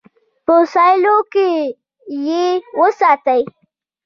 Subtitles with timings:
[0.45, 1.49] په سیلو کې
[2.27, 2.45] یې
[2.79, 3.41] وساتي.